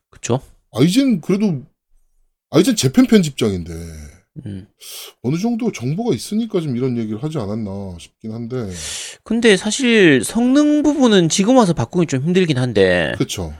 [0.09, 0.41] 그쵸?
[0.77, 1.63] IGN 그래도
[2.51, 3.73] IGN 재팬 편집장인데
[4.45, 4.67] 음.
[5.23, 8.69] 어느 정도 정보가 있으니까 좀 이런 얘기를 하지 않았나 싶긴 한데
[9.23, 13.53] 근데 사실 성능 부분은 지금 와서 바꾸기 좀 힘들긴 한데 그쵸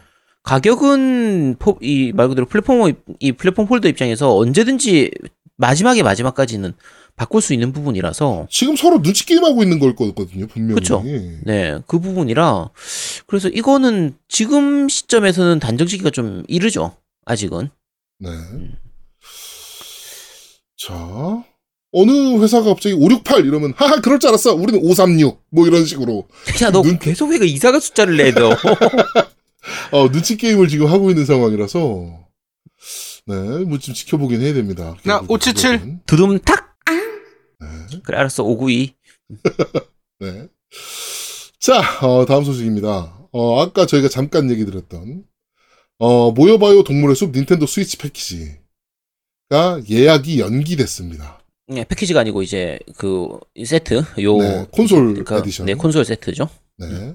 [0.43, 5.11] 가격은 포, 이말 그대로 플랫폼 이 플랫폼 holder 입장에서 언제든지
[5.57, 6.73] 마지막에 마지막까지는
[7.17, 11.03] 바꿀 수 있는 부분이라서 지금 서로 눈치 게임하고 있는 걸 거거든요 분명히 그쵸.
[11.43, 12.69] 네, 그 부분이라
[13.25, 16.95] 그래서 이거는 지금 시점에서는 단정짓기가 좀 이르죠.
[17.27, 17.69] 아직은.
[18.19, 18.29] 네.
[20.77, 21.43] 자
[21.91, 24.53] 어느 회사가 갑자기 568 이러면 하하 그럴 줄 알았어.
[24.55, 26.27] 우리는 536 뭐 이런 식으로
[26.61, 28.49] 야, 너 눈- 계속 왜그 이상한 숫자를 내, 너.
[29.91, 32.25] 어, 눈치 게임을 지금 하고 있는 상황이라서
[33.25, 34.95] 네, 뭐좀 지켜보긴 해야 됩니다.
[35.03, 35.71] 나 결국은 577.
[35.79, 35.99] 그거는.
[36.05, 36.75] 두둠 탁!
[37.59, 37.99] 네.
[38.03, 38.93] 그래, 알았어, 592.
[40.21, 40.47] 네.
[41.59, 43.27] 자, 어, 다음 소식입니다.
[43.33, 45.23] 어, 아까 저희가 잠깐 얘기 드렸던,
[45.99, 48.57] 어, 모여봐요 동물의 숲 닌텐도 스위치 패키지가
[49.89, 51.41] 예약이 연기됐습니다.
[51.69, 54.37] 네, 패키지가 아니고 이제 그 세트, 요.
[54.37, 55.65] 네, 콘솔 그러니까, 에디션.
[55.65, 56.49] 네, 콘솔 세트죠.
[56.77, 57.13] 네.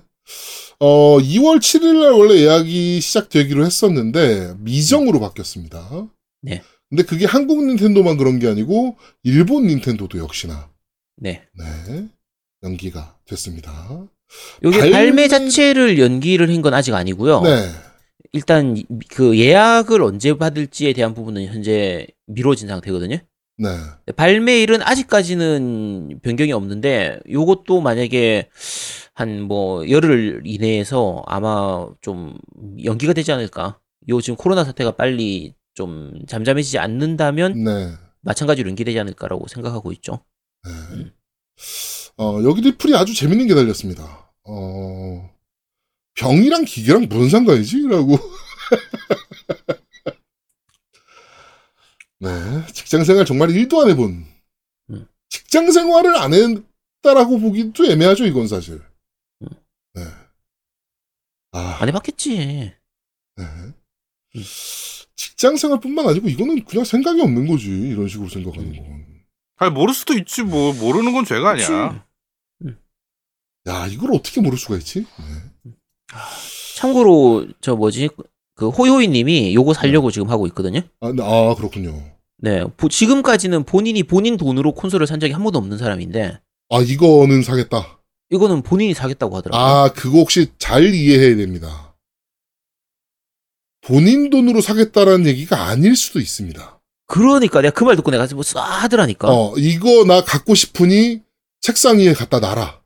[0.78, 6.06] 어, 2월 7일 날 원래 예약이 시작되기로 했었는데, 미정으로 바뀌었습니다.
[6.42, 6.62] 네.
[6.90, 10.68] 근데 그게 한국 닌텐도만 그런 게 아니고, 일본 닌텐도도 역시나,
[11.16, 11.42] 네.
[11.56, 12.08] 네,
[12.62, 14.06] 연기가 됐습니다.
[14.62, 17.40] 요게 발매- 발매 자체를 연기를 한 건 아직 아니고요.
[17.42, 17.70] 네.
[18.32, 23.18] 일단 이- 그 예약을 언제 받을지에 대한 부분은 현재 미뤄진 상태거든요.
[23.58, 23.68] 네.
[24.16, 28.48] 발매일은 아직까지는 변경이 없는데 요것도 만약에
[29.14, 32.38] 한 뭐 열흘 이내에서 아마 좀
[32.82, 33.78] 연기가 되지 않을까.
[34.08, 37.90] 요 지금 코로나 사태가 빨리 좀 잠잠해지지 않는다면 네.
[38.22, 40.24] 마찬가지로 연기되지 않을까라고 생각하고 있죠.
[40.64, 41.12] 네.
[42.16, 44.32] 어, 여기도 풀이 아주 재밌는 게 달렸습니다.
[44.44, 45.30] 어,
[46.14, 47.88] 병이랑 기계랑 무슨 상관이지?
[47.88, 48.18] 라고.
[52.20, 52.66] 네.
[52.72, 54.24] 직장 생활 정말 1도 안 해본.
[54.90, 55.06] 음.
[55.28, 58.80] 직장 생활을 안 했다라고 보기도 애매하죠, 이건 사실.
[59.42, 59.48] 음.
[59.94, 60.02] 네.
[61.52, 62.36] 아, 안 해봤겠지.
[62.36, 63.44] 네.
[63.44, 63.74] 음.
[65.16, 67.68] 직장 생활뿐만 아니고 이거는 그냥 생각이 없는 거지.
[67.68, 69.24] 이런 식으로 생각하는 건.
[69.56, 72.06] 아니 모를 수도 있지 뭐 모르는 건 죄가 아니야.
[72.58, 72.76] 그치.
[73.68, 75.00] 야, 이걸 어떻게 모를 수가 있지?
[75.00, 75.51] 네.
[76.76, 78.08] 참고로 저 뭐지
[78.54, 80.80] 그 호요이님이 요거 살려고 지금 하고 있거든요.
[81.00, 82.02] 아, 네, 아, 그렇군요.
[82.38, 86.38] 네, 보- 지금까지는 본인이 본인 돈으로 콘솔을 산 적이 한 번도 없는 사람인데
[86.70, 87.98] 아, 이거는 사겠다.
[88.30, 89.64] 이거는 본인이 사겠다고 하더라고요.
[89.66, 91.94] 아, 그거 혹시 잘 이해해야 됩니다.
[93.82, 96.80] 본인 돈으로 사겠다라는 얘기가 아닐 수도 있습니다.
[97.06, 99.28] 그러니까 내가 그 말 듣고 내가 뭐 싸하더라니까.
[99.28, 101.20] 어, 이거 나 갖고 싶으니
[101.60, 102.80] 책상 위에 갖다 놔라.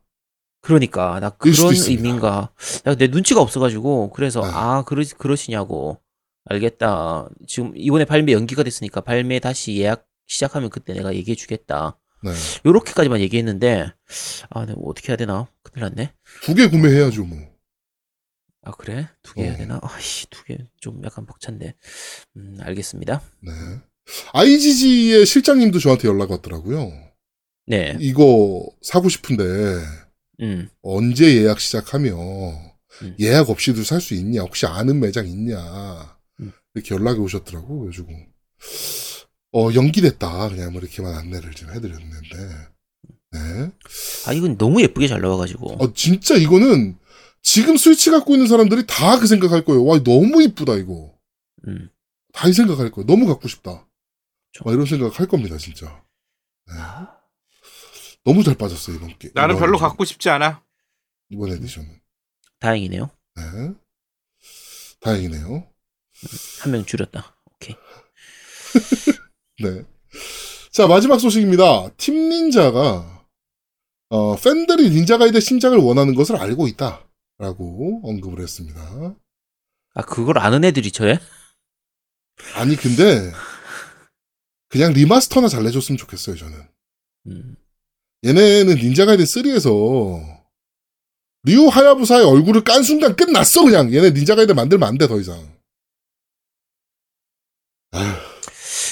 [0.67, 1.73] 그러니까 나 그런.
[1.73, 2.51] 의미인가.
[2.83, 4.49] 나내 눈치가 없어가지고 그래서 네.
[4.53, 6.01] 아 그러 그러시냐고
[6.45, 7.29] 알겠다.
[7.47, 11.97] 지금 이번에 발매 연기가 됐으니까 발매 다시 예약 시작하면 그때 내가 얘기해 주겠다.
[12.21, 12.31] 네.
[12.65, 13.93] 요렇게까지만 얘기했는데
[14.49, 16.13] 아 내가 뭐 어떻게 해야 되나 큰일 났네.
[16.43, 17.37] 두 개 구매해야죠, 뭐.
[18.63, 19.57] 아 그래 두 개 해야 어.
[19.57, 19.79] 되나?
[19.81, 21.75] 아씨 두 개 좀 약간 벅찬데.
[22.35, 23.21] 음 알겠습니다.
[23.41, 23.51] 네.
[24.33, 26.91] IGG의 실장님도 저한테 연락 왔더라고요.
[27.67, 27.95] 네.
[27.99, 29.43] 이거 사고 싶은데
[30.41, 30.69] 음.
[30.81, 32.15] 언제 예약 시작하며
[33.01, 33.15] 음.
[33.19, 34.41] 예약 없이도 살 수 있냐?
[34.41, 36.17] 혹시 아는 매장 있냐?
[36.39, 36.51] 음.
[36.73, 37.79] 이렇게 연락이 오셨더라고.
[37.79, 38.09] 그래가지고
[39.53, 40.49] 어 연기됐다.
[40.49, 42.37] 그냥 뭐 이렇게만 안내를 좀 해드렸는데.
[43.31, 43.71] 네.
[44.27, 45.83] 아 이건 너무 예쁘게 잘 나와가지고.
[45.83, 46.97] 어 진짜 이거는
[47.41, 49.85] 지금 스위치 갖고 있는 사람들이 다 그 생각할 거예요.
[49.85, 51.13] 와 너무 이쁘다 이거.
[51.67, 51.89] 음.
[52.33, 53.07] 다 이 생각할 거예요.
[53.07, 53.87] 너무 갖고 싶다.
[54.51, 54.65] 좀.
[54.65, 56.03] 막 이런 생각 할 겁니다 진짜.
[56.67, 56.73] 네.
[56.77, 57.16] 아,
[58.27, 59.29] 너무 잘 빠졌어요 이번 게.
[59.33, 59.87] 나는 이번 별로 에디션.
[59.89, 60.61] 갖고 싶지 않아.
[61.29, 62.01] 이번 edition은.
[62.59, 63.09] 다행이네요.
[63.35, 63.43] 네.
[64.99, 65.71] 다행이네요.
[66.61, 67.37] 한 명 줄였다.
[67.45, 67.75] 오케이.
[69.63, 69.83] 네.
[70.71, 71.89] 자, 마지막 소식입니다.
[71.95, 73.25] 팀 닌자가,
[74.09, 77.07] 어, 팬들이 닌자 가이덴 신작을 원하는 것을 알고 있다.
[77.37, 78.81] 라고 언급을 했습니다.
[79.93, 81.19] 아 그걸 아는 애들이 저래?
[82.55, 83.31] 아니, 근데,
[84.69, 86.67] 그냥 remaster나 잘 내줬으면 좋겠어요, 저는.
[87.27, 87.55] 음.
[88.25, 90.21] 얘네는 닌자 가이덴 3에서,
[91.43, 93.93] 류 하야부사의 얼굴을 깐 순간 끝났어, 그냥.
[93.93, 95.37] 얘네 닌자 가이덴 만들면 안 돼, 더 이상.
[97.91, 98.13] 아휴,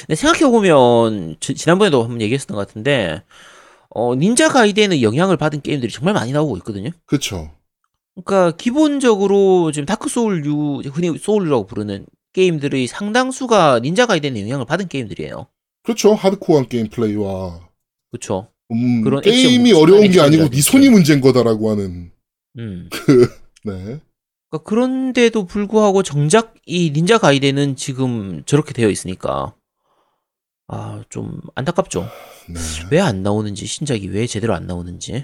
[0.02, 3.24] 근데 생각해 보면, 지- 지난번에도 한번 얘기했었던 것 같은데,
[3.90, 6.92] 어, 닌자 가이덴에는 영향을 받은 게임들이 정말 많이 나오고 있거든요?
[7.06, 7.52] 그쵸.
[8.14, 15.48] 그러니까, 기본적으로 지금 다크 소울류, 흔히 소울류라고 부르는 게임들의 상당수가 닌자 가이드에는 영향을 받은 게임들이에요.
[15.84, 16.14] 그렇죠.
[16.14, 17.68] 하드코어한 게임 플레이와,
[18.12, 18.50] 그쵸?
[18.72, 20.20] 음, 그런 게임이 어려운 게.
[20.20, 22.12] 아니고 네 손이 문제인 거다라고 하는,
[22.58, 22.90] 음.
[23.64, 24.00] 네.
[24.50, 29.56] 그러니까 그런데도 불구하고 정작 이 닌자 가이드는 지금 저렇게 되어 있으니까,
[30.68, 32.08] 아, 좀 안타깝죠.
[32.50, 32.60] 네.
[32.92, 35.24] 왜안 나오는지, 신작이 왜 제대로 안 나오는지.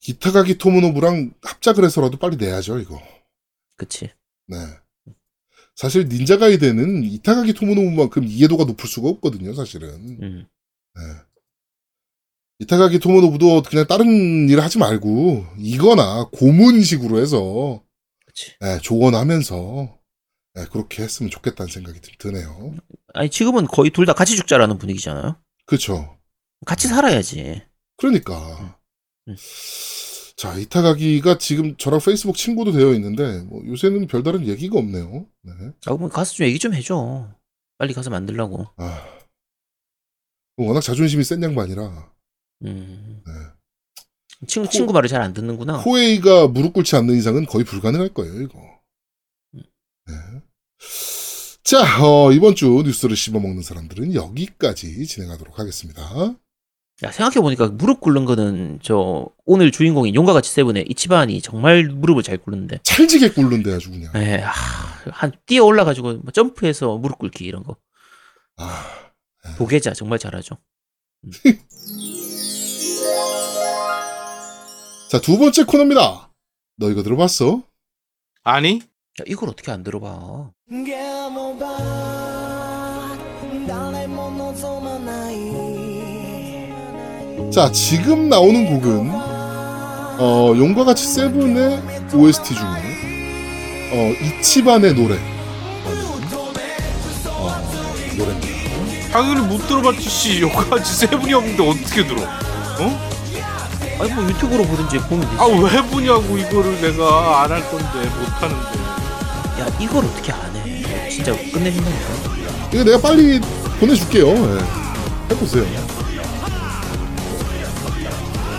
[0.00, 3.00] 기타가기 토모노부랑 합작을 해서라도 빨리 내야죠, 이거.
[3.76, 4.10] 그치.
[4.46, 4.56] 네.
[5.74, 10.18] 사실 닌자 가이드는 이타가기 토모노부만큼 이해도가 높을 수가 없거든요, 사실은.
[10.22, 10.46] 음.
[10.94, 11.02] 네.
[12.60, 17.82] 이타가기 토모노부도 그냥 다른 일 하지 말고 이거나 고문식으로 해서.
[18.60, 19.98] 네, 조언하면서
[20.54, 22.74] 네, 그렇게 했으면 좋겠다는 생각이 드- 드네요.
[23.14, 25.36] 아니, 지금은 거의 둘 다 같이 죽자라는 분위기잖아요.
[25.66, 26.18] 그렇죠.
[26.66, 27.62] 같이 살아야지.
[27.96, 28.78] 그러니까.
[29.28, 29.36] 음.
[30.36, 35.26] 자, 이타가기가 지금 저랑 페이스북 친구도 되어 있는데, 뭐 요새는 별다른 얘기가 없네요.
[35.42, 35.52] 네.
[35.86, 37.28] 아, 그럼 가서 좀 얘기 좀 해줘.
[37.76, 38.66] 빨리 가서 만들라고.
[38.76, 39.18] 아.
[40.56, 42.12] 워낙 자존심이 센 양반이라,
[42.64, 43.22] 음.
[43.26, 43.32] 네.
[44.46, 45.82] 친구, 친구 말을 잘 안 듣는구나.
[45.82, 48.58] 코에이가 무릎 꿇지 않는 이상은 거의 불가능할 거예요, 이거.
[49.54, 49.62] 음.
[50.06, 50.14] 네.
[51.64, 56.02] 자, 어, 이번 주 뉴스를 씹어먹는 사람들은 여기까지 진행하도록 하겠습니다.
[57.04, 62.38] 야, 생각해보니까 무릎 꿇는 거는 저 오늘 주인공인 용과 같이 세븐의 이치반이 정말 무릎을 잘
[62.38, 62.78] 꿇는데.
[62.82, 64.10] 찰지게 꿇는데 아주 그냥.
[64.16, 64.50] 에, 아,
[65.10, 67.76] 한 뛰어 올라가지고 뭐 점프해서 무릎 꿇기 이런 거.
[68.56, 69.12] 아,
[69.58, 70.56] 도계자 정말 잘하죠.
[75.10, 76.30] 자, 두 번째 코너입니다.
[76.76, 77.62] 너 이거 들어봤어?
[78.44, 78.80] 아니?
[79.20, 80.50] 야, 이걸 어떻게 안 들어봐?
[87.50, 89.10] 자, 지금 나오는 곡은
[90.20, 91.80] 어, 용과 같이 세븐의
[92.12, 92.68] OST 중에
[93.92, 95.90] 어, 이치반의 노래 어,
[98.18, 98.40] 노래.
[99.10, 100.42] 당연히 못 들어봤지 씨.
[100.42, 102.20] 여기까지 세븐이 없는데 어떻게 들어?
[102.22, 103.07] 어?
[104.00, 105.40] 아니 뭐 유튜브로 보든지 보면 되지.
[105.42, 108.78] 아왜 보냐고 이거를 내가 안 할 건데 못 하는데
[109.60, 111.10] 야, 이걸 어떻게 안 해?
[111.10, 112.06] 진짜 끝내준다니까.
[112.72, 113.40] 이거 내가 빨리
[113.80, 114.28] 보내줄게요.
[114.28, 114.60] 예.
[115.34, 115.64] 해보세요.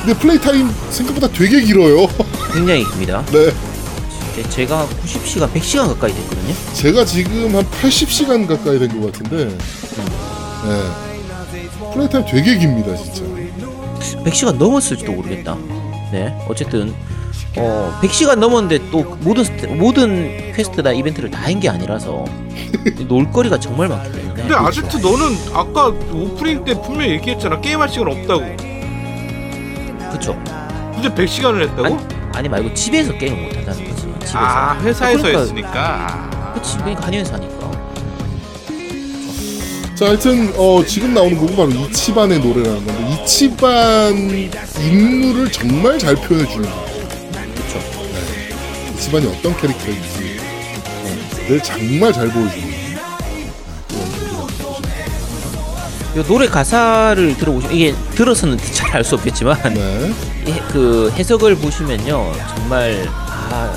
[0.03, 2.07] 근데 play time 생각보다 되게 길어요.
[2.53, 3.23] 굉장히 깁니다.
[3.31, 3.51] 네.
[4.35, 6.53] 제- 제가 90시간, 100시간 가까이 됐거든요.
[6.73, 9.45] 제가 지금 한 80시간 가까이 된 것 같은데,
[10.65, 11.91] 네.
[11.93, 13.21] play time 되게 깁니다, 진짜.
[14.17, 15.55] 100시간 넘었을지도 모르겠다.
[16.11, 16.93] 네, 어쨌든
[17.57, 22.25] 어 100시간 넘었는데 또 모든 스테- 모든 퀘스트나 이벤트를 다 한 게 아니라서
[23.07, 24.33] 놀 거리가 정말 많기 때문에.
[24.33, 28.45] 근데 아제트 너는 아까 오프닝 때 분명히 얘기했잖아 게임할 시간 없다고
[30.11, 30.35] 그쵸?
[30.93, 31.97] 근데 100시간을 했다고?
[32.33, 34.01] 아니 말고 집에서 게임을 못 한다는 거지.
[34.01, 34.37] 집에서.
[34.37, 36.53] 아 회사에서 그러니까- 했으니까 아.
[36.53, 37.58] 그치, 그러니까 한의원에서 하니까.
[39.99, 46.49] 자, 하여튼, 어, 지금 나오는 곡은 바로 이치반의 노래라는 건데, 이치반 인물을 정말 잘 표현해
[46.49, 46.85] 주는 거예요.
[47.53, 47.79] 그쵸?
[48.93, 50.39] 이치반이 어떤 캐릭터인지,
[51.49, 52.69] 를 정말 잘 보여주는
[56.13, 60.13] 네, 이 노래 가사를 들어보시면 이게 들어서는 잘 알 수 없겠지만 네.
[60.45, 63.73] 이그 해석을 보시면요 정말 아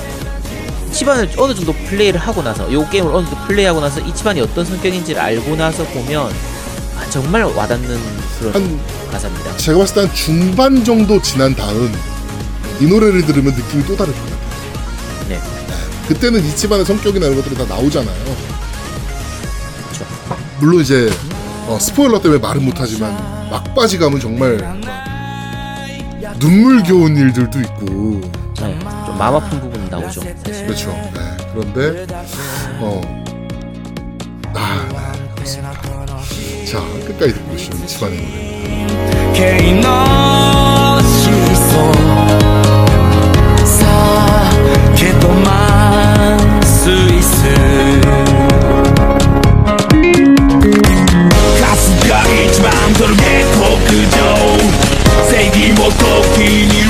[0.93, 4.63] 치반을 어느 정도 플레이를 하고 나서 요 게임을 어느 정도 플레이하고 나서 이 치반이 어떤
[4.63, 6.31] 성격인지를 알고 나서 보면
[6.97, 7.99] 아, 정말 와닿는
[8.39, 8.79] 그런 한,
[9.11, 9.57] 가사입니다.
[9.57, 11.91] 제가 봤을 때 한 중반 정도 지난 다음,
[12.79, 14.37] 이 노래를 들으면 느낌이 또 다를 것 같아요.
[15.29, 15.39] 네,
[16.07, 18.15] 그때는 이치반의 성격이나 이런 것들이 다 나오잖아요.
[19.89, 20.05] 그렇죠.
[20.59, 21.09] 물론 이제
[21.67, 23.13] 어, 스포일러 때문에 말은 못하지만
[23.49, 24.57] 막바지 가면 정말
[26.39, 28.21] 눈물겨운 일들도 있고
[28.63, 30.21] 네, 좀 마음 아픈 부분이 나오죠.
[30.21, 30.65] 사실.
[30.65, 30.91] 그렇죠.
[30.91, 31.37] 네.
[31.53, 32.05] 그런데
[32.79, 33.01] 어,
[34.55, 34.87] 아,
[36.69, 38.53] 자, 끝까지 듣고 계시는 집안의 노래.
[51.61, 52.23] 가슴가
[53.85, 56.82] 그저 세기 못 걷기니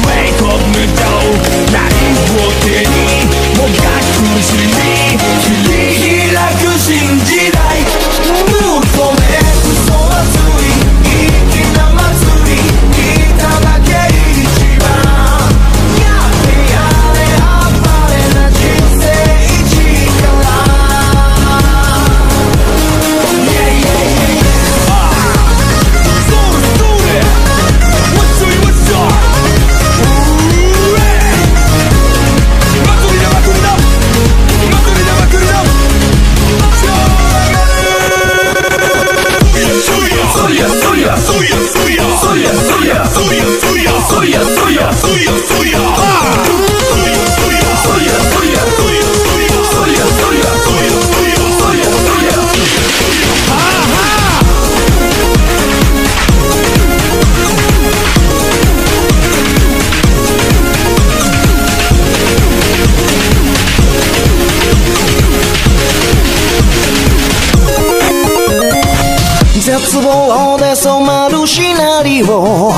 [69.80, 72.72] 絶望で染まるシナリオ。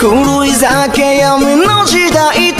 [0.00, 2.52] 狂い酒闇の時代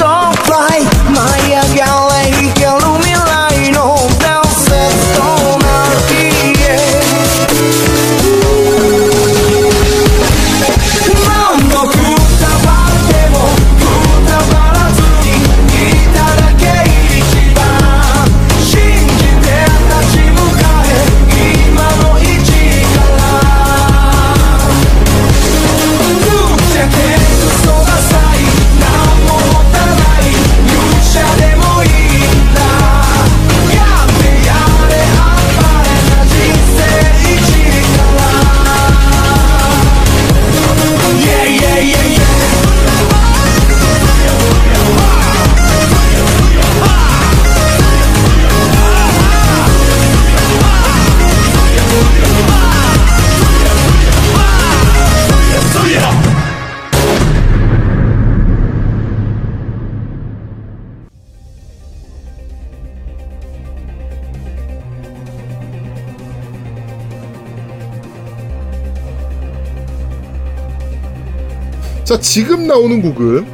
[72.14, 73.44] 자, 지금 나오는 곡은,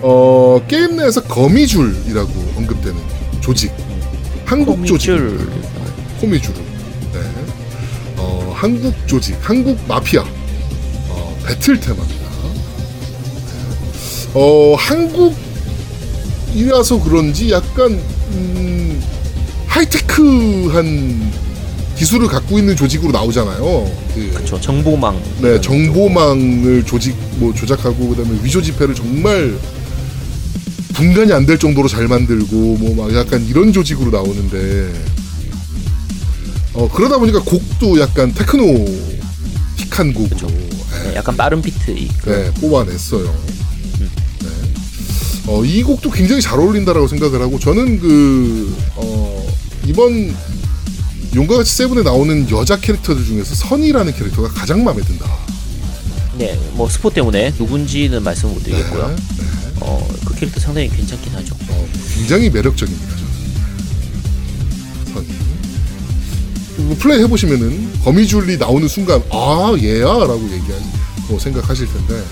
[0.00, 2.96] 어, 게임 내에서 거미줄이라고 언급되는
[3.40, 3.72] 조직.
[4.44, 5.10] 한국 조직.
[5.10, 5.50] 코미줄.
[6.20, 6.54] 코미주르.
[7.14, 7.20] 네.
[8.16, 10.22] 어, 한국 조직, 한국 마피아.
[11.08, 12.24] 어, 배틀 테마입니다.
[13.50, 13.58] 네.
[14.34, 14.76] 어,
[16.54, 19.02] 한국이라서 그런지 약간, 음,
[19.66, 21.32] 하이테크한
[21.96, 23.90] 기술을 갖고 있는 조직으로 나오잖아요.
[24.14, 24.60] 그, 그렇죠.
[24.60, 25.20] 정보망.
[25.40, 29.56] 네, 정보망을 조직, 뭐, 조작하고, 그 다음에 위조 지폐를 정말
[30.94, 34.92] 분간이 안 될 정도로 잘 만들고, 뭐, 막 약간 이런 조직으로 나오는데,
[36.74, 38.84] 어, 그러다 보니까 곡도 약간 테크노
[39.76, 40.46] 틱한 곡으로, 그쵸.
[40.48, 41.90] 네, 네, 약간 빠른 비트.
[42.26, 43.24] 네, 뽑아냈어요.
[44.00, 44.06] 네.
[45.46, 49.46] 어, 이 곡도 굉장히 잘 어울린다라고 생각을 하고, 저는 그, 어,
[49.86, 50.34] 이번
[51.34, 55.26] 용과 같이 세븐에 나오는 여자 캐릭터들 중에서 선이라는 캐릭터가 가장 마음에 든다.
[56.38, 59.08] 네, 뭐 스포 때문에 누군지는 말씀을 못 드리겠고요.
[59.08, 59.22] 네, 네.
[59.80, 61.54] 어, 그 캐릭터 상당히 괜찮긴 하죠.
[61.68, 63.16] 어, 굉장히 매력적입니다.
[63.16, 63.32] 저는.
[65.14, 65.26] 선이.
[66.88, 72.22] 뭐 플레이 해보시면은 거미줄이 나오는 순간 아 얘야라고 얘기하고 생각하실 텐데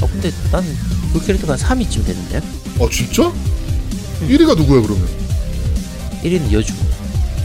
[0.00, 0.64] 어, 근데 난
[1.12, 2.40] 그 캐릭터가 3위쯤 되는데?
[2.78, 3.30] 어 진짜?
[4.26, 5.06] 1위가 누구야 그러면?
[6.24, 6.72] 1위는 여주.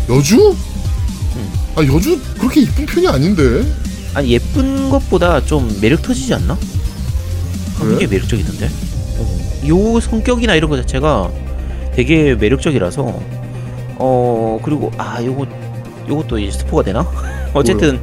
[0.10, 0.56] 여주?
[1.76, 3.64] 아 여주 그렇게 이쁜 편이 아닌데
[4.14, 6.58] 아니, 예쁜 것보다 좀 매력 터지지 않나?
[7.78, 7.90] 그래?
[7.90, 8.70] 굉장히 매력적이던데?
[9.20, 9.68] 어.
[9.68, 11.30] 요 성격이나 이런 거 자체가
[11.94, 13.04] 되게 매력적이라서,
[13.98, 15.46] 어, 그리고, 아, 요거,
[16.10, 17.08] 요것도 이제 스포가 되나?
[17.54, 18.00] 어쨌든,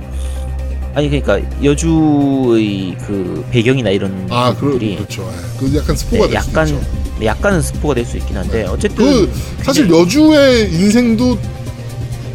[0.94, 5.58] 아니, 그러니까, 여주의 그 배경이나 이런 아 그, 부분들이 그렇죠 예.
[5.58, 6.80] 그 약간 스포가 네, 약간
[7.18, 9.32] 네, 약간은 스포가 될 수 있긴 한데 어쨌든 그
[9.64, 11.36] 사실 여주의 인생도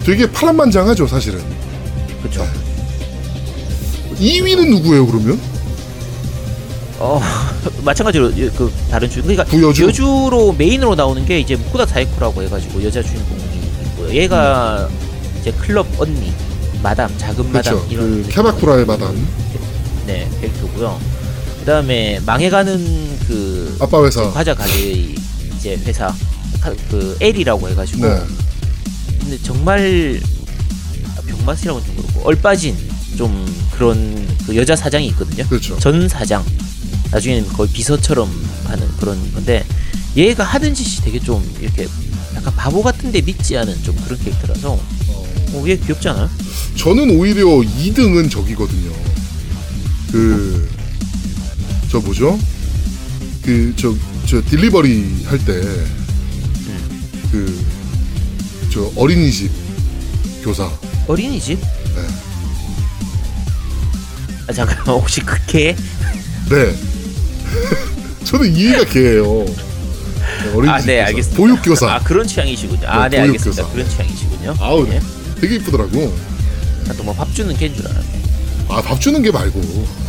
[0.09, 1.39] 되게 파란만장하죠 사실은.
[2.23, 2.43] 그쵸.
[4.19, 5.39] 2위는 누구예요 그러면?
[6.97, 7.21] 어
[7.85, 9.83] 마찬가지로 이- 그 다른 주 그러니까 부여주?
[9.85, 13.41] 여주로 메인으로 나오는 게 이제 무코다 사에코라고 해가지고 여자 주인공이
[13.85, 14.09] 있고요.
[14.15, 14.89] 얘가
[15.41, 16.33] 이제 클럽 언니
[16.81, 19.27] 마담 작은 마담 그렇죠 이런 그 느낌의 캐바쿠라의 마담.
[20.07, 20.99] 네 캐릭터고요.
[21.59, 24.27] 그다음에 망해가는 그 아빠 회사.
[24.31, 25.15] 과자 가게의
[25.55, 26.07] 이제 회사
[26.59, 28.19] 카- 그 L이라고 해가지고 네.
[29.29, 30.19] 근데 정말
[31.15, 32.75] 아, 병맛이라고는 좀 그렇고 얼빠진
[33.15, 35.47] 좀 그런 그 여자 사장이 있거든요.
[35.47, 36.43] 그렇죠 전 사장
[37.11, 38.27] 나중에는 거의 비서처럼
[38.63, 39.63] 하는 그런 건데
[40.17, 41.87] 얘가 하는 짓이 되게 좀 이렇게
[42.35, 46.27] 약간 바보 같은데 믿지 않은 좀 그런 캐릭터라서 어, 어, 얘 귀엽지 않아요?
[46.75, 48.91] 저는 오히려 2등은 저기거든요.
[50.11, 50.67] 그,
[51.91, 52.39] 저 뭐죠?
[53.43, 53.93] 그, 저,
[54.25, 55.61] 저 딜리버리 할 때,
[57.31, 57.78] 그,
[58.71, 59.51] 저 어린이집
[60.43, 60.69] 교사.
[61.07, 61.59] 어린이집?
[61.59, 62.01] 네.
[64.47, 65.75] 아 잠깐 혹시 그게
[66.49, 66.75] 네.
[68.25, 69.45] 저는 2위가 걔예요.
[69.45, 71.07] 네, 어린이집 아 네 교사.
[71.07, 71.37] 알겠습니다.
[71.37, 71.93] 보육교사.
[71.95, 72.87] 아 그런 취향이시군요.
[72.87, 73.67] 아 네, 네 알겠습니다.
[73.69, 74.55] 그런 취향이시군요.
[74.59, 74.99] 아우, 예.
[75.41, 76.15] 되게 이쁘더라고.
[76.97, 78.19] 또뭐 밥 주는 개인 줄 알았네.
[78.69, 79.59] 아, 밥 주는 게 말고.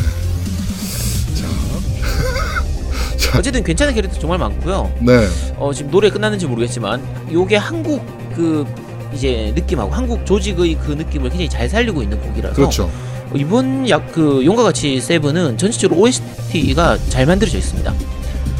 [3.36, 4.92] 어쨌든 괜찮은 캐릭터 정말 많고요.
[5.00, 5.28] 네.
[5.56, 7.00] 어, 지금 노래 끝났는지 모르겠지만
[7.30, 8.04] 요게 한국
[8.34, 8.66] 그
[9.14, 12.84] 이제 느낌하고 한국 조직의 그 느낌을 굉장히 잘 살리고 있는 곡이라서 그렇죠.
[12.84, 17.94] 어, 이번 약 그 용과 같이 세븐은 전체적으로 OST가 잘 만들어져 있습니다.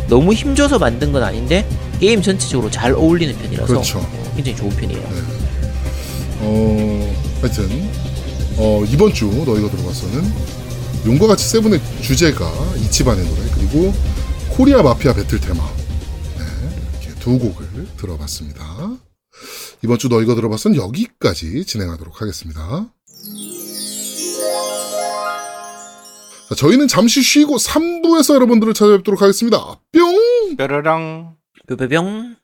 [0.09, 1.67] 너무 힘줘서 만든 건 아닌데
[2.01, 3.99] 게임 전체적으로 잘 어울리는 편이라서 그렇죠.
[3.99, 5.03] 어, 굉장히 좋은 편이에요.
[6.43, 7.69] 어, 하여튼,
[8.57, 10.25] 어, 이번 주 너희가 들어봤어는
[11.07, 12.51] 용과 같이 세븐의 주제가
[12.85, 13.93] 이치반의 노래, 그리고
[14.51, 15.63] 코리아 마피아 배틀 테마.
[16.39, 16.45] 네,
[17.03, 17.67] 이렇게 두 곡을
[17.97, 18.65] 들어봤습니다.
[19.83, 22.93] 이번 주 너희가 들어봤선 여기까지 진행하도록 하겠습니다.
[26.49, 29.81] 자, 저희는 잠시 쉬고 3부에서 여러분들을 찾아뵙도록 하겠습니다.
[29.93, 30.57] 뿅!
[30.57, 31.37] 뾰로랑
[31.69, 32.37] 뾰뾰병